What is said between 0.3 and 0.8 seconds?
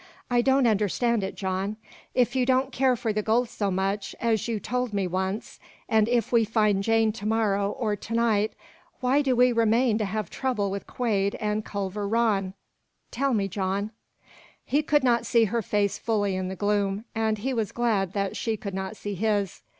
I don't